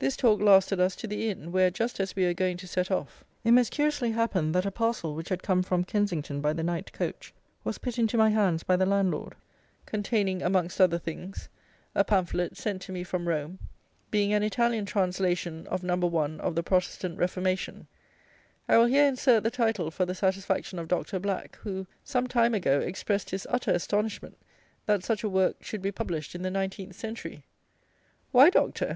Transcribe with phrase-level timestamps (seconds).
[0.00, 2.90] This talk lasted us to the inn, where, just as we were going to set
[2.90, 6.64] off, it most curiously happened, that a parcel which had come from Kensington by the
[6.64, 9.36] night coach, was put into my hands by the landlord,
[9.86, 11.48] containing, amongst other things,
[11.94, 13.60] a pamphlet, sent to me from Rome,
[14.10, 15.94] being an Italian translation of No.
[15.94, 16.26] I.
[16.40, 17.86] of the "Protestant Reformation."
[18.68, 22.52] I will here insert the title for the satisfaction of Doctor Black, who, some time
[22.54, 24.36] ago, expressed his utter astonishment,
[24.86, 27.44] that "such a work should be published in the nineteenth century."
[28.32, 28.90] Why, Doctor?